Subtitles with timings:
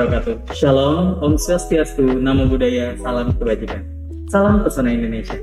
[0.00, 0.56] wabarakatuh.
[0.56, 3.84] Shalom, Om Swastiastu, Namo Buddhaya, Salam Kebajikan.
[4.32, 5.36] Salam Pesona Indonesia.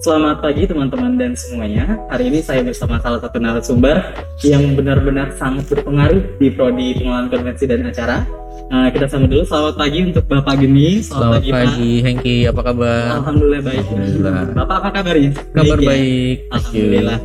[0.00, 2.00] Selamat pagi teman-teman dan semuanya.
[2.08, 4.00] Hari ini saya bersama salah satu narasumber
[4.46, 8.24] yang benar-benar sangat berpengaruh di prodi pengelolaan konvensi dan acara.
[8.72, 9.44] Nah, kita sambut dulu.
[9.44, 11.02] Selamat pagi untuk Bapak Geni.
[11.04, 12.04] Selamat, Selamat pagi, Pak.
[12.06, 12.36] Hengki.
[12.48, 13.04] Apa kabar?
[13.20, 13.84] Alhamdulillah baik.
[13.84, 14.44] Alhamdulillah.
[14.54, 15.30] Bapak apa kabarnya?
[15.52, 15.88] Kabar baik.
[15.90, 16.36] baik.
[16.54, 17.18] Alhamdulillah.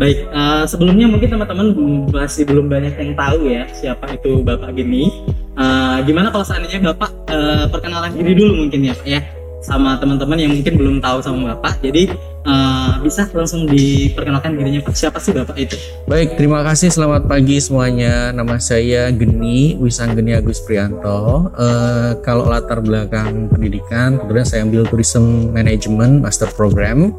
[0.00, 1.66] Baik, uh, sebelumnya mungkin teman-teman
[2.08, 5.12] masih belum banyak yang tahu ya siapa itu Bapak Geni.
[5.60, 9.20] Uh, gimana kalau seandainya Bapak uh, perkenalan diri dulu mungkin ya Pak ya?
[9.60, 11.84] sama teman-teman yang mungkin belum tahu sama Bapak.
[11.84, 12.08] Jadi
[12.46, 14.80] uh, bisa langsung diperkenalkan dirinya.
[14.92, 15.76] Siapa sih Bapak itu?
[16.06, 16.92] Baik, terima kasih.
[16.92, 18.32] Selamat pagi semuanya.
[18.32, 21.50] Nama saya Geni Wisanggeni Agus Prianto.
[21.56, 27.12] Uh, kalau latar belakang pendidikan, kemudian saya ambil Tourism Management Master Program.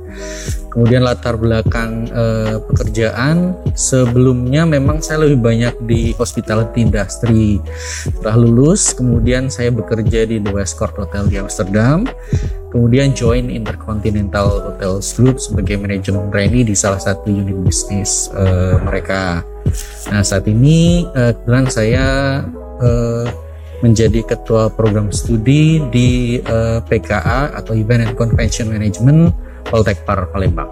[0.71, 7.59] Kemudian latar belakang uh, pekerjaan sebelumnya memang saya lebih banyak di hospitality industry.
[8.07, 12.07] Setelah lulus, kemudian saya bekerja di The West Court Hotel di Amsterdam.
[12.71, 19.43] Kemudian join Intercontinental Hotels Group sebagai manajemen trainee di salah satu unit bisnis uh, mereka.
[20.07, 22.05] Nah saat ini uh, kebetulan saya
[22.79, 23.27] uh,
[23.83, 29.35] menjadi ketua program studi di uh, PKA atau Event and Convention Management
[29.67, 30.69] Poltekpar Palembang.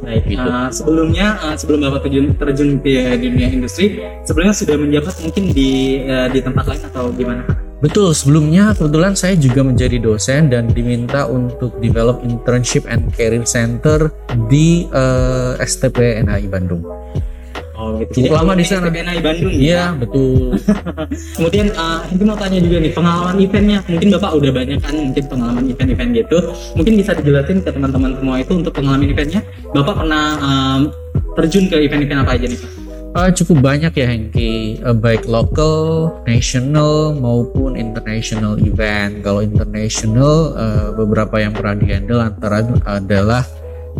[0.00, 0.40] Baik, gitu.
[0.40, 6.00] uh, sebelumnya uh, sebelum Bapak terjun, terjun ke dunia industri, sebelumnya sudah menjabat mungkin di
[6.08, 7.42] uh, di tempat lain atau gimana?
[7.84, 14.08] Betul, sebelumnya kebetulan saya juga menjadi dosen dan diminta untuk develop internship and career center
[14.48, 16.80] di uh, STP NHI Bandung.
[17.76, 18.24] Oh gitu.
[18.24, 18.88] Jadi lama di sana.
[18.88, 19.52] STP NHI Bandung.
[19.52, 19.84] Iya, ya?
[20.00, 20.56] betul.
[21.36, 23.78] Kemudian uh, mungkin mau tanya juga nih pengalaman eventnya.
[23.84, 26.38] Mungkin Bapak udah banyak kan mungkin pengalaman event-event gitu.
[26.80, 29.44] Mungkin bisa dijelasin ke teman-teman semua itu untuk pengalaman eventnya.
[29.76, 30.80] Bapak pernah um,
[31.36, 32.83] terjun ke event-event apa aja nih Pak?
[33.14, 39.22] Uh, cukup banyak ya Hengki, uh, baik lokal, national maupun international event.
[39.22, 43.46] Kalau international, uh, beberapa yang pernah dihandle antara adalah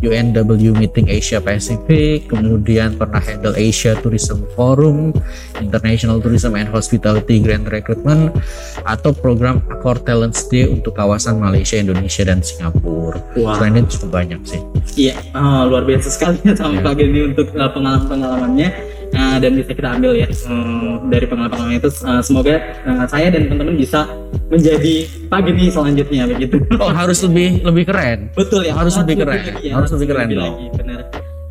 [0.03, 5.15] UNW Meeting Asia Pacific, kemudian pernah handle Asia Tourism Forum,
[5.63, 8.35] International Tourism and Hospitality Grand Recruitment,
[8.83, 13.23] atau program Accor Talent Day untuk kawasan Malaysia, Indonesia, dan Singapura.
[13.39, 13.63] Wow.
[13.63, 14.61] Selain itu cukup banyak sih.
[14.99, 16.83] Iya, oh, luar biasa sekali ya sama yeah.
[16.83, 21.91] Pak Geni untuk pengalaman-pengalamannya uh, dan bisa kita ambil ya um, dari pengalaman-pengalaman itu.
[22.03, 22.55] Uh, semoga
[22.85, 24.11] uh, saya dan teman-teman bisa
[24.51, 24.95] menjadi
[25.31, 26.57] pagi nih selanjutnya begitu.
[26.83, 28.19] Oh harus lebih lebih keren.
[28.35, 28.73] Betul ya.
[28.75, 29.41] Harus, lebih keren.
[29.41, 31.01] Lagi, ya, harus lebih keren lebih Lagi, benar.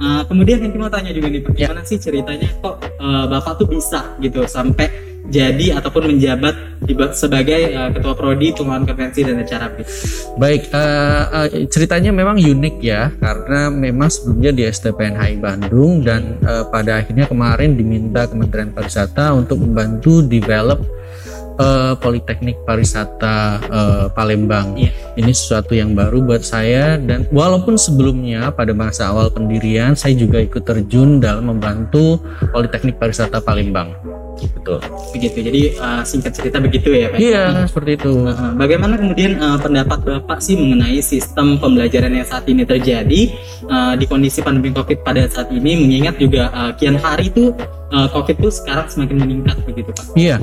[0.03, 1.87] Uh, kemudian yang mau tanya juga nih, bagaimana ya.
[1.87, 4.91] sih ceritanya kok uh, bapak tuh bisa gitu sampai
[5.31, 6.72] jadi ataupun menjabat
[7.15, 9.67] sebagai uh, ketua prodi pengelolaan konvensi dan acara
[10.37, 16.67] Baik, uh, uh, ceritanya memang unik ya karena memang sebelumnya di STPNHI Bandung dan uh,
[16.67, 20.83] pada akhirnya kemarin diminta Kementerian Pariwisata untuk membantu develop
[21.59, 23.37] uh, Politeknik Pariwisata
[23.69, 24.77] uh, Palembang.
[24.77, 24.93] Yeah.
[25.17, 30.41] Ini sesuatu yang baru buat saya dan walaupun sebelumnya pada masa awal pendirian saya juga
[30.41, 32.21] ikut terjun dalam membantu
[32.53, 34.22] Politeknik Pariwisata Palembang.
[34.41, 34.79] Betul.
[35.13, 35.37] Begitu.
[35.43, 37.19] Jadi uh, singkat cerita begitu ya, Pak.
[37.19, 37.65] Iya, hmm.
[37.69, 38.13] seperti itu.
[38.27, 43.21] Uh, bagaimana kemudian uh, pendapat Bapak sih mengenai sistem pembelajaran yang saat ini terjadi
[43.67, 47.53] uh, di kondisi pandemi Covid pada saat ini mengingat juga uh, kian hari itu
[47.93, 50.05] uh, Covid itu sekarang semakin meningkat begitu, Pak.
[50.17, 50.37] Iya.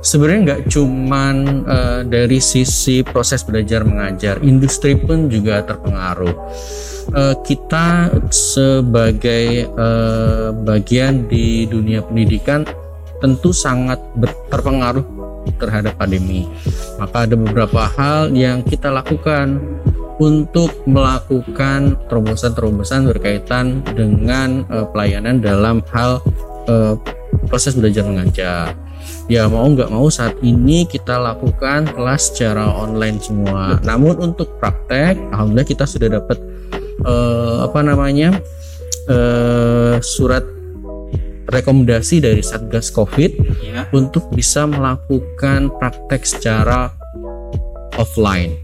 [0.00, 1.36] Sebenarnya nggak cuman
[1.68, 6.34] uh, dari sisi proses belajar mengajar, industri pun juga terpengaruh.
[7.10, 12.62] Uh, kita sebagai uh, bagian di dunia pendidikan
[13.20, 14.00] tentu sangat
[14.48, 15.04] terpengaruh
[15.56, 16.48] terhadap pandemi.
[17.00, 19.60] Maka ada beberapa hal yang kita lakukan
[20.20, 26.20] untuk melakukan terobosan-terobosan berkaitan dengan uh, pelayanan dalam hal
[26.68, 26.94] uh,
[27.48, 28.76] proses belajar mengajar.
[29.32, 33.80] Ya mau nggak mau saat ini kita lakukan kelas secara online semua.
[33.80, 36.36] Namun untuk praktek, alhamdulillah kita sudah dapat
[37.08, 38.36] uh, apa namanya
[39.08, 40.44] uh, surat
[41.50, 43.30] rekomendasi dari Satgas Covid
[43.60, 43.90] ya.
[43.90, 46.94] untuk bisa melakukan praktek secara
[47.98, 48.54] offline.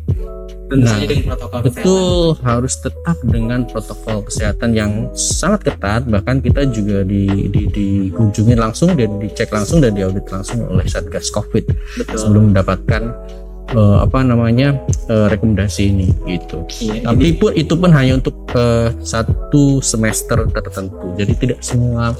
[0.66, 0.98] Tentu nah,
[1.30, 2.42] protokol betul kesehatan.
[2.42, 6.02] harus tetap dengan protokol kesehatan yang sangat ketat.
[6.10, 11.30] Bahkan kita juga di, di, dikunjungi langsung dan dicek langsung dan diaudit langsung oleh Satgas
[11.30, 12.18] Covid betul.
[12.18, 13.02] sebelum mendapatkan
[13.74, 14.78] uh, apa namanya
[15.10, 16.62] uh, rekomendasi ini gitu.
[16.82, 21.16] Iya, Tapi pun itu pun hanya untuk uh, satu semester tertentu.
[21.18, 22.14] Jadi tidak semua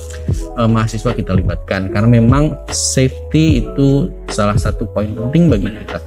[0.59, 5.99] uh, mahasiswa kita libatkan karena memang safety itu salah satu poin penting bagi kita.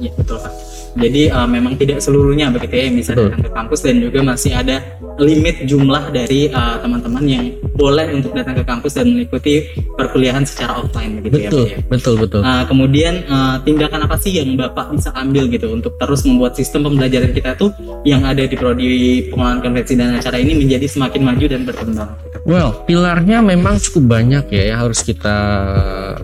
[0.00, 0.65] Iya betul pak.
[0.96, 3.28] Jadi uh, memang tidak seluruhnya begitu ya Betul.
[3.28, 4.76] datang ke kampus dan juga masih ada
[5.20, 7.44] limit jumlah dari uh, teman-teman yang
[7.76, 11.50] boleh untuk datang ke kampus dan mengikuti perkuliahan secara offline begitu ya.
[11.52, 11.78] betul ya.
[11.88, 16.22] betul betul Uh, kemudian uh, tindakan apa sih yang Bapak bisa ambil gitu untuk terus
[16.22, 17.74] membuat sistem pembelajaran kita tuh
[18.06, 18.86] yang ada di prodi
[19.32, 22.10] pengelolaan konvensi dan acara ini menjadi semakin maju dan berkembang.
[22.46, 25.34] Well, pilarnya memang cukup banyak ya yang harus kita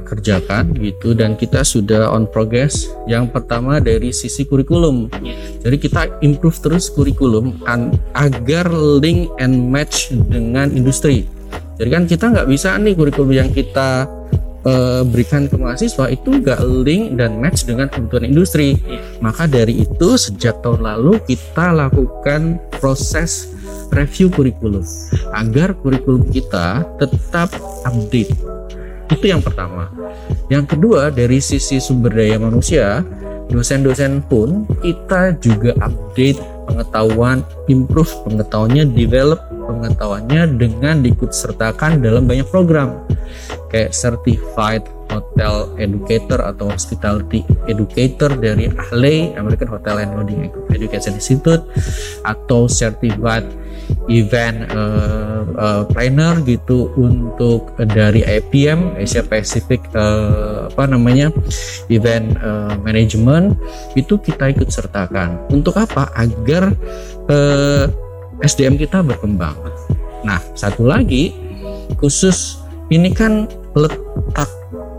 [0.06, 2.86] kerjakan gitu dan kita sudah on progress.
[3.10, 5.10] Yang pertama dari sisi kurikulum.
[5.66, 7.58] Jadi kita improve terus kurikulum
[8.14, 8.70] agar
[9.02, 11.26] link and match dengan industri.
[11.82, 14.06] Jadi kan kita nggak bisa nih kurikulum yang kita
[14.62, 18.78] eh, berikan ke mahasiswa itu nggak link dan match dengan kebutuhan industri.
[19.18, 23.50] Maka dari itu sejak tahun lalu kita lakukan proses
[23.92, 24.84] review kurikulum
[25.36, 27.52] agar kurikulum kita tetap
[27.84, 28.32] update.
[29.12, 29.92] Itu yang pertama.
[30.48, 33.04] Yang kedua dari sisi sumber daya manusia,
[33.52, 43.04] dosen-dosen pun kita juga update pengetahuan, improve pengetahuannya, develop pengetahuannya dengan diikutsertakan dalam banyak program
[43.72, 51.64] kayak certified hotel educator atau hospitality educator dari AHLE American Hotel and Lodging Education Institute
[52.24, 53.44] atau certified
[54.10, 61.30] event uh, uh, planner gitu untuk uh, dari IPM Asia Pacific uh, apa namanya
[61.92, 63.54] event uh, management
[63.94, 66.74] itu kita ikut sertakan untuk apa agar
[67.30, 67.86] uh,
[68.42, 69.54] SDM kita berkembang.
[70.26, 71.34] Nah satu lagi
[71.98, 72.58] khusus
[72.90, 74.50] ini kan letak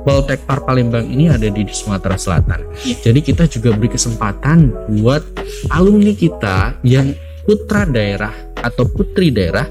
[0.03, 2.67] Poltek Par Palembang ini ada di Sumatera Selatan.
[2.83, 3.09] Iya.
[3.09, 5.23] Jadi kita juga beri kesempatan buat
[5.71, 7.15] alumni kita yang
[7.47, 9.67] putra daerah atau putri daerah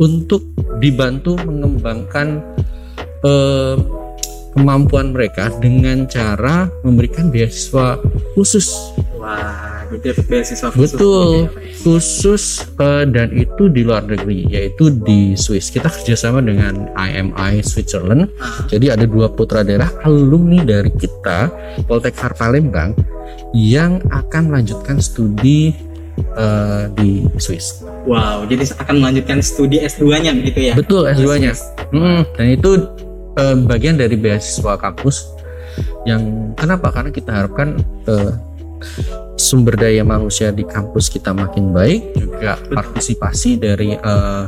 [0.00, 0.42] untuk
[0.80, 2.42] dibantu mengembangkan
[3.22, 3.76] eh,
[4.54, 7.98] kemampuan mereka dengan cara memberikan beasiswa
[8.38, 8.70] khusus
[9.18, 10.94] Wah, ya, beasiswa khusus.
[10.94, 11.50] Betul.
[11.82, 12.44] khusus
[12.78, 18.62] eh, dan itu di luar negeri yaitu di Swiss kita kerjasama dengan IMI Switzerland Ah,
[18.70, 21.50] jadi ada dua putra daerah alumni dari kita
[21.90, 22.94] Poltek Palembang
[23.54, 25.74] yang akan melanjutkan studi
[26.16, 30.74] eh, di Swiss Wow, jadi akan melanjutkan studi S2-nya begitu ya?
[30.76, 31.62] betul S2-nya Swiss.
[31.94, 32.70] Hmm, dan itu
[33.40, 35.34] eh, bagian dari beasiswa kampus
[36.06, 38.32] yang kenapa karena kita harapkan eh,
[39.34, 42.74] sumber daya manusia di kampus kita makin baik juga Betul.
[42.78, 44.44] partisipasi dari eh,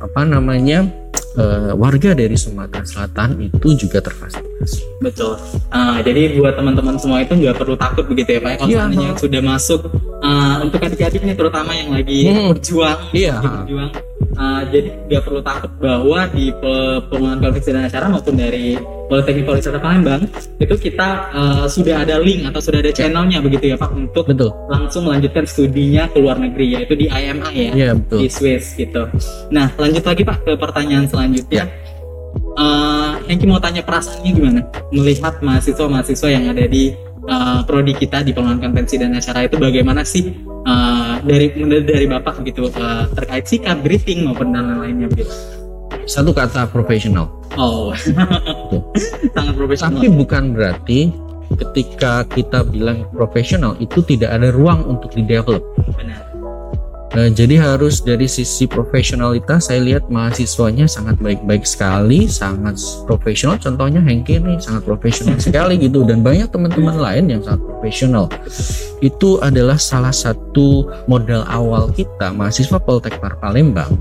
[0.00, 1.01] apa namanya
[1.32, 5.00] eh, warga dari Sumatera Selatan itu juga terfasilitasi.
[5.00, 5.34] Betul.
[5.68, 8.52] Ah, jadi buat teman-teman semua itu nggak perlu takut begitu ya Pak.
[8.58, 8.78] Kalau Iya.
[8.84, 9.80] seandainya sudah masuk
[10.20, 12.52] ah, untuk adik-adik nih terutama yang lagi Hmm.
[12.52, 13.34] berjuang, Iya.
[13.40, 13.90] berjuang.
[14.36, 18.76] Ah, jadi nggak perlu takut bahwa di pe- pengelolaan konflik dan acara maupun dari
[19.12, 20.22] Politeknik Pariwisata Palembang
[20.56, 24.50] itu kita ah, sudah ada link atau sudah ada channelnya begitu ya Pak untuk Betul.
[24.72, 27.70] langsung melanjutkan studinya ke luar negeri yaitu di IMA ya.
[27.72, 28.18] Iya betul.
[28.24, 29.08] di Swiss gitu.
[29.52, 31.68] Nah lanjut lagi Pak ke pertanyaan selanjutnya.
[32.52, 34.60] Eh, Hengki mau tanya perasaannya gimana
[34.92, 36.92] melihat mahasiswa-mahasiswa yang ada di
[37.28, 40.32] eh, prodi kita di pengelolaan konvensi dan acara itu bagaimana sih
[40.64, 41.46] eh, dari
[41.86, 45.32] dari bapak gitu eh, terkait sikap greeting maupun dan lain-lainnya gitu.
[46.08, 47.30] Satu kata profesional.
[47.54, 47.94] Oh,
[49.36, 50.02] sangat profesional.
[50.02, 51.00] Tapi bukan berarti
[51.52, 55.62] ketika kita bilang profesional itu tidak ada ruang untuk di develop.
[55.94, 56.31] Benar.
[57.12, 63.60] Nah, jadi harus dari sisi profesionalitas saya lihat mahasiswanya sangat baik-baik sekali, sangat profesional.
[63.60, 68.32] Contohnya Hengki nih sangat profesional sekali gitu dan banyak teman-teman lain yang sangat profesional.
[69.04, 73.92] Itu adalah salah satu modal awal kita mahasiswa Poltek Palembang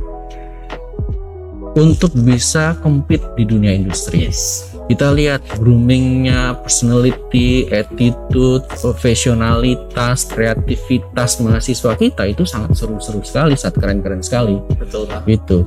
[1.75, 4.23] untuk bisa compete di dunia industri.
[4.23, 4.70] Yes.
[4.91, 14.19] Kita lihat groomingnya, personality, attitude, profesionalitas, kreativitas mahasiswa kita itu sangat seru-seru sekali, sangat keren-keren
[14.19, 14.59] sekali.
[14.75, 15.23] Betul Pak.
[15.23, 15.63] Gitu.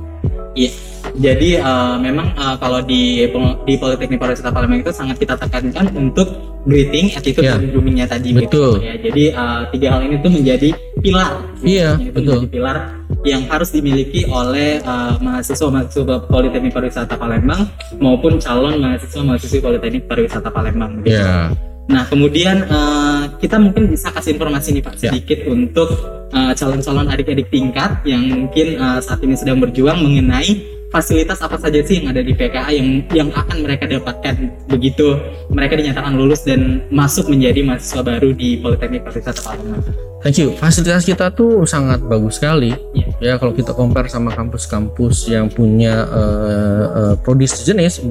[1.17, 3.25] Jadi eh, memang eh, kalau di
[3.65, 6.29] di Politeknik Pariwisata Palembang itu sangat kita tekankan untuk
[6.69, 7.57] greeting, attitude Ya.
[7.57, 8.29] dan groomingnya tadi.
[8.29, 8.77] Betul.
[8.77, 8.95] Gitu, ya.
[9.09, 10.69] Jadi eh, tiga hal ini tuh menjadi
[11.01, 11.31] pilar.
[11.65, 12.39] Iya, Itu betul.
[12.53, 12.77] Pilar
[13.25, 17.67] yang harus dimiliki oleh eh, mahasiswa-mahasiswa Politeknik Pariwisata Palembang
[17.97, 21.01] maupun calon mahasiswa-mahasiswi Politeknik Pariwisata Palembang.
[21.01, 21.17] gitu.
[21.17, 21.49] Ya,
[21.85, 25.13] Nah, kemudian eh, kita mungkin bisa kasih informasi nih Pak Ya.
[25.13, 25.89] sedikit untuk
[26.33, 31.83] eh, calon-calon adik-adik tingkat yang mungkin eh, saat ini sedang berjuang mengenai fasilitas apa saja
[31.83, 34.33] sih yang ada di PKA yang yang akan mereka dapatkan
[34.65, 35.19] begitu
[35.51, 39.83] mereka dinyatakan lulus dan masuk menjadi mahasiswa baru di Politeknik Pariwisata Palembang.
[40.25, 40.57] thank you.
[40.57, 42.73] Fasilitas kita tuh sangat bagus sekali.
[42.95, 43.04] Iya.
[43.23, 48.03] Ya, kalau kita compare sama kampus-kampus yang punya eh, eh, prodi sejenis,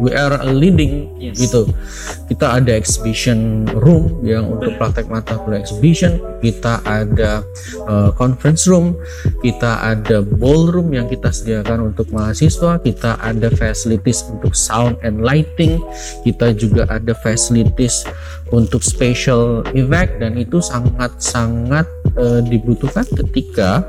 [0.00, 1.38] we are leading Yes.
[1.38, 1.70] gitu
[2.26, 7.46] kita ada exhibition room yang untuk praktek mata kuliah exhibition kita ada
[7.86, 8.98] uh, conference room
[9.38, 15.78] kita ada ballroom yang kita sediakan untuk mahasiswa kita ada facilities untuk sound and lighting
[16.26, 18.02] kita juga ada facilities
[18.50, 23.86] untuk special event dan itu sangat-sangat uh, dibutuhkan ketika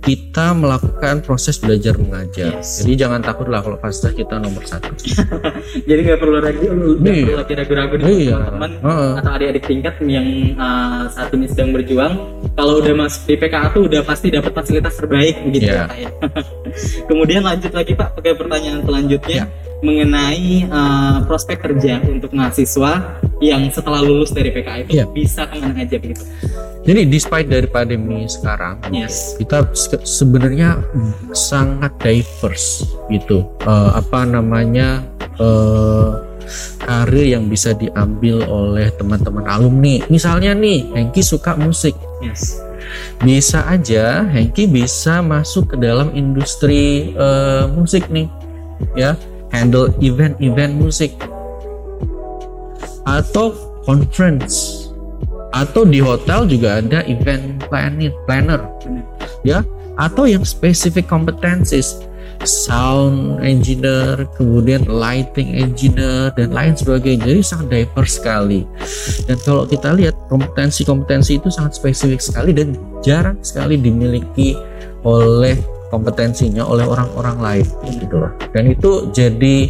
[0.00, 2.56] kita melakukan proses belajar mengajar.
[2.56, 2.80] Yes.
[2.80, 4.96] Jadi jangan takut lah kalau fasilitas kita nomor satu.
[5.88, 7.24] Jadi nggak perlu lagi nggak Iya.
[7.28, 8.36] perlu lagi ragu-ragu nih Iya.
[8.40, 9.12] teman-teman Heeh.
[9.20, 12.12] atau adik-adik tingkat yang uh, saat ini sedang berjuang.
[12.56, 15.84] Kalau udah masuk di PKA tuh udah pasti dapat fasilitas terbaik begitu Iya.
[15.92, 16.10] ya ya.
[17.12, 19.46] Kemudian lanjut lagi Pak ke pertanyaan selanjutnya Iya.
[19.80, 25.04] mengenai uh, prospek kerja untuk mahasiswa yang setelah lulus dari PKA itu Iya.
[25.12, 26.24] bisa ke mana aja begitu.
[26.80, 29.36] Jadi despite dari pandemi sekarang, Yes.
[29.36, 30.80] kita se- sebenarnya
[31.36, 33.44] sangat diverse gitu.
[33.62, 35.04] Eh, apa namanya
[35.36, 36.08] eh,
[36.82, 40.00] karir yang bisa diambil oleh teman-teman alumni.
[40.08, 41.92] Misalnya nih, Hengki suka musik.
[42.24, 42.58] Yes.
[43.22, 48.26] Bisa aja Hengki bisa masuk ke dalam industri eh, musik nih,
[48.96, 49.14] ya,
[49.52, 51.12] handle event-event musik
[53.04, 53.52] atau
[53.84, 54.79] conference
[55.50, 58.62] atau di hotel juga ada event planning planner.
[59.42, 59.66] Ya
[60.00, 62.00] atau yang specific competencies
[62.48, 67.28] sound engineer kemudian lighting engineer dan lain sebagainya.
[67.28, 68.64] Jadi sangat diverse sekali.
[69.28, 74.56] Dan kalau kita lihat kompetensi-kompetensi itu sangat spesifik sekali dan jarang sekali dimiliki
[75.04, 75.56] oleh
[75.90, 77.66] kompetensinya oleh orang-orang lain
[77.98, 78.32] gitu loh.
[78.54, 79.68] Dan itu jadi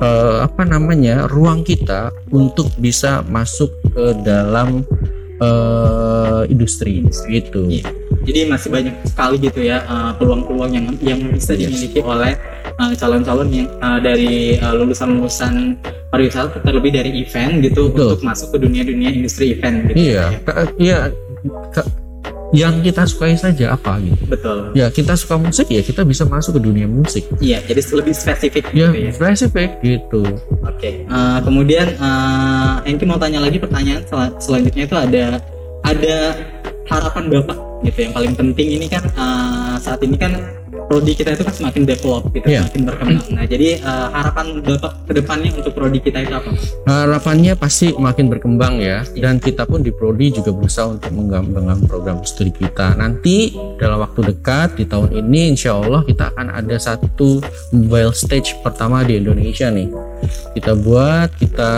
[0.00, 4.82] eh, apa namanya ruang kita untuk bisa masuk ke dalam
[5.38, 7.86] eh, industri gitu Iya.
[8.28, 11.64] Jadi masih banyak sekali gitu ya uh, peluang-peluang yang yang bisa Yes.
[11.64, 12.36] dimiliki oleh
[12.76, 15.80] uh, calon-calon yang uh, dari uh, lulusan-lulusan
[16.12, 18.18] pariwisata terlebih dari event gitu Betul.
[18.18, 20.12] untuk masuk ke dunia-dunia industri event gitu.
[20.12, 21.00] Iya, ke- iya.
[21.72, 22.07] ke-
[22.56, 24.22] yang kita sukai saja apa gitu.
[24.24, 24.72] Betul.
[24.72, 27.28] Ya kita suka musik ya kita bisa masuk ke dunia musik.
[27.38, 29.10] Iya, jadi lebih spesifik Ya gitu ya.
[29.12, 30.22] spesifik gitu.
[30.64, 31.04] Oke.
[31.08, 35.24] Uh, kemudian uh, Enki mau tanya lagi pertanyaan sel- selanjutnya itu ada
[35.84, 36.16] ada
[36.88, 40.34] harapan Bapak gitu yang paling penting ini kan uh, saat ini kan
[40.88, 42.64] prodi kita itu kan semakin develop gitu, Iya.
[42.64, 43.26] semakin berkembang.
[43.36, 46.50] Nah, jadi uh, harapan Bapak ke depannya untuk prodi kita itu apa?
[46.88, 49.04] Harapannya pasti makin berkembang ya.
[49.12, 52.96] Dan kita pun di Prodi juga berusaha untuk mengembangkan program studi kita.
[52.96, 57.44] Nanti dalam waktu dekat di tahun ini insya Allah kita akan ada satu
[57.76, 60.07] mobile stage pertama di Indonesia nih.
[60.54, 61.70] Kita buat kita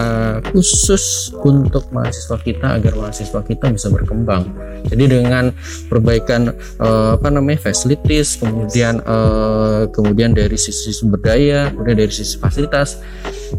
[0.53, 4.49] khusus untuk mahasiswa kita agar mahasiswa kita bisa berkembang.
[4.89, 5.53] Jadi dengan
[5.93, 12.41] perbaikan eh, apa namanya facilities, kemudian eh, kemudian dari sisi sumber daya, kemudian dari sisi
[12.41, 13.05] fasilitas,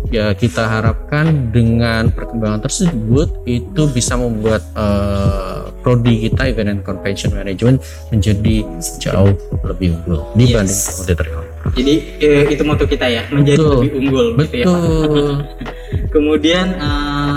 [0.09, 7.33] ya kita harapkan dengan perkembangan tersebut itu bisa membuat eh, prodi kita event and convention
[7.33, 8.65] management menjadi
[9.01, 9.33] jauh
[9.65, 11.01] lebih unggul dibanding Yes.
[11.01, 11.50] kompetitor.
[11.71, 13.73] Jadi eh, itu moto kita ya, menjadi Betul.
[13.79, 14.79] lebih unggul gitu ya Pak.
[14.81, 15.33] Betul.
[16.15, 17.35] Kemudian eh,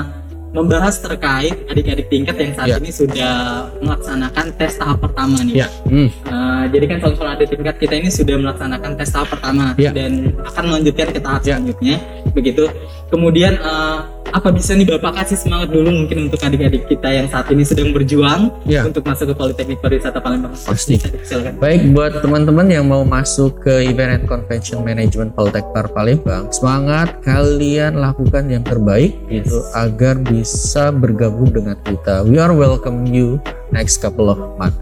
[0.55, 2.77] membahas terkait adik-adik tingkat yang saat Ya.
[2.79, 3.35] ini sudah
[3.83, 5.67] melaksanakan tes tahap pertama nih.
[5.67, 5.69] Ya.
[5.87, 6.09] Hmm.
[6.09, 9.91] Eh, jadi kan calon-calon adik tingkat kita ini sudah melaksanakan tes tahap pertama Ya.
[9.91, 11.59] dan akan melanjutkan ke tahap Ya.
[11.59, 11.97] selanjutnya,
[12.33, 12.65] begitu.
[13.11, 13.99] Kemudian eh,
[14.33, 17.93] apa bisa nih bapak kasih semangat dulu mungkin untuk adik-adik kita yang saat ini sedang
[17.93, 18.87] berjuang Ya.
[18.87, 20.55] untuk masuk ke Politeknik Pariwisata Palembang?
[20.57, 20.97] Pasti.
[21.27, 21.61] Silakan.
[21.61, 28.01] Baik buat teman-teman yang mau masuk ke Event and Convention Management Poltekpar Palembang, semangat kalian
[28.01, 32.25] lakukan yang terbaik gitu agar bisa bergabung dengan kita.
[32.25, 33.39] We are welcome you
[33.71, 34.79] next couple of months.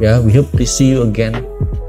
[0.00, 1.36] Ya, we hope to see you again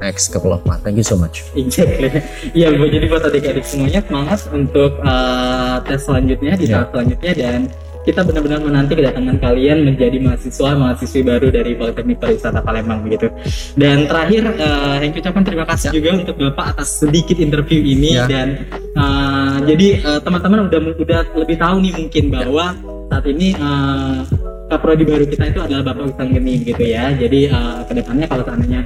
[0.04, 0.84] next couple of months.
[0.84, 1.40] Thank you so much.
[1.56, 2.12] Exactly.
[2.52, 2.84] Iya, Bu.
[2.92, 6.84] Jadi buat adik-adik semuanya semangat untuk uh, tes selanjutnya di Ya.
[6.84, 7.60] tahap selanjutnya dan
[8.04, 13.32] kita benar-benar menanti kedatangan kalian menjadi mahasiswa mahasiswi baru dari Politeknik Pariwisata Palembang begitu.
[13.80, 18.28] Dan terakhir, uh, yang ucapkan terima kasih juga untuk Bapak atas sedikit interview ini Ya.
[18.28, 22.76] dan uh, jadi uh, teman-teman udah udah lebih tahu nih mungkin bahwa
[23.08, 24.20] saat ini uh,
[24.68, 27.08] kaprodi baru kita itu adalah Bapak Wisang Geni gitu ya.
[27.16, 28.80] Jadi uh, ke depannya kalau seandainya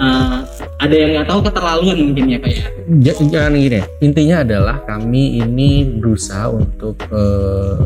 [0.00, 0.48] uh,
[0.82, 2.58] ada yang nggak tahu keterlaluan mungkin ya kayak
[3.00, 7.76] Ja- Jangan gini, intinya adalah kami ini berusaha untuk eh,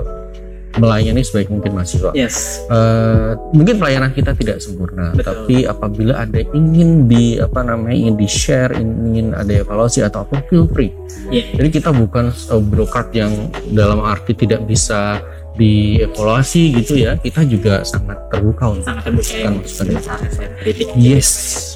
[0.77, 2.13] melayani sebaik mungkin mahasiswa.
[2.13, 5.25] yes Eh, mungkin pelayanan kita tidak sempurna, Betul.
[5.25, 10.45] tapi apabila ada ingin di apa namanya ingin di share, ingin ada evaluasi atau apa,
[10.47, 10.93] feel free.
[11.29, 11.57] Iya.
[11.57, 13.33] Jadi kita bukan uh, birokrat yang
[13.71, 15.25] dalam arti tidak bisa
[15.57, 17.17] dievaluasi gitu ya.
[17.19, 19.71] Kita juga sangat terbuka untuk sangat terbuka ya Kan, untuk
[20.05, 21.31] saat saya kritik yes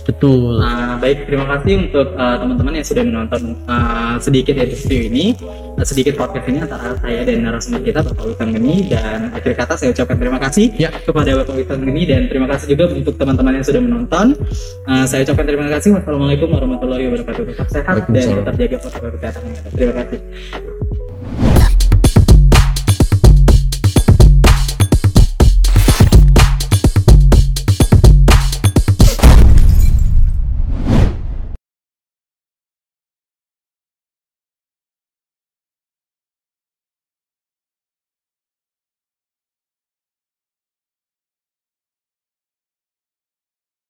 [0.04, 0.58] betul.
[0.58, 5.36] Nah, baik terima kasih untuk uh, teman-teman yang sudah menonton uh, sedikit interview ini,
[5.78, 9.74] uh, sedikit podcast ini antara saya dan narasumber kita Bapak Witan Geni dan akhir kata
[9.78, 10.90] saya ucapkan terima kasih Ya.
[10.90, 14.26] kepada Bapak Witan Geni dan terima kasih juga untuk teman-teman yang sudah menonton.
[14.88, 15.94] Uh, saya ucapkan terima kasih.
[15.94, 17.42] Wassalamualaikum warahmatullahi wabarakatuh.
[17.54, 19.42] Tetap sehat dan tetap jaga protokol kesehatan.
[19.76, 20.69] Terima kasih.